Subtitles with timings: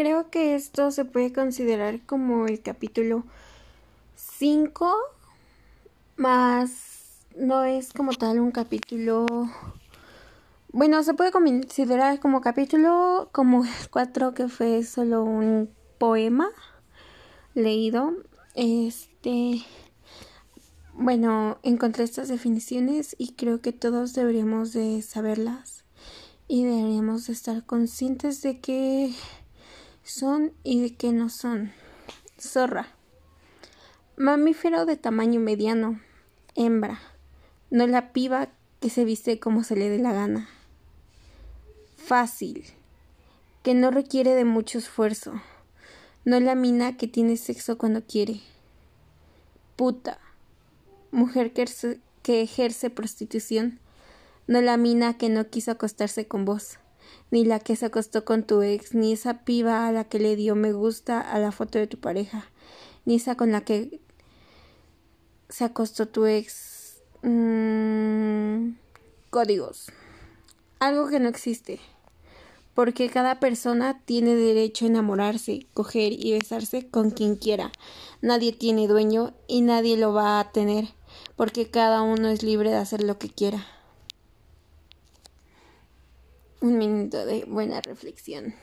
[0.00, 3.22] creo que esto se puede considerar como el capítulo
[4.16, 4.96] 5,
[6.16, 9.26] más no es como tal un capítulo...
[10.72, 15.68] Bueno, se puede considerar como capítulo como el 4 que fue solo un
[15.98, 16.48] poema
[17.52, 18.14] leído.
[18.54, 19.62] Este...
[20.94, 25.84] Bueno, encontré estas definiciones y creo que todos deberíamos de saberlas
[26.48, 29.12] y deberíamos de estar conscientes de qué
[30.02, 31.72] son y de qué no son.
[32.40, 32.88] Zorra.
[34.16, 36.00] Mamífero de tamaño mediano.
[36.54, 37.00] Hembra.
[37.70, 38.48] No la piba
[38.80, 40.48] que se viste como se le dé la gana.
[41.96, 42.64] Fácil.
[43.62, 45.40] Que no requiere de mucho esfuerzo.
[46.24, 48.40] No la mina que tiene sexo cuando quiere.
[49.76, 50.18] Puta
[51.10, 53.78] mujer que, ejerce prostitución,
[54.46, 56.78] no la mina que no quiso acostarse con vos,
[57.30, 60.36] ni la que se acostó con tu ex, ni esa piba a la que le
[60.36, 62.50] dio me gusta a la foto de tu pareja,
[63.04, 64.00] ni esa con la que
[65.48, 67.02] se acostó tu ex.
[67.22, 68.76] Mm,
[69.30, 69.92] códigos.
[70.78, 71.80] Algo que no existe.
[72.74, 77.72] Porque cada persona tiene derecho a enamorarse, coger y besarse con quien quiera.
[78.22, 80.88] Nadie tiene dueño y nadie lo va a tener
[81.36, 83.66] porque cada uno es libre de hacer lo que quiera.
[86.62, 88.54] Un minuto de buena reflexión.